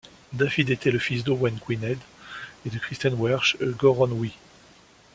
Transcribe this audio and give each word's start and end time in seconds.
Dafydd 0.33 0.71
était 0.71 0.89
le 0.89 0.97
fils 0.97 1.23
d'Owain 1.23 1.51
Gwynedd 1.63 1.99
et 2.65 2.71
de 2.71 2.79
Cristin 2.79 3.11
verch 3.11 3.55
Goronwy. 3.61 4.33